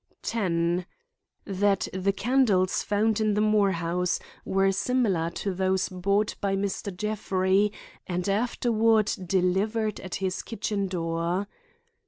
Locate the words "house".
3.73-4.19